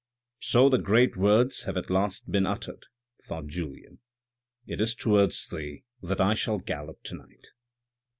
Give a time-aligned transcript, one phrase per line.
[0.39, 2.87] "So the great words have at last been uttered,"
[3.23, 3.99] thought Julien."
[4.65, 7.49] It is towards the that I shall gallop to night."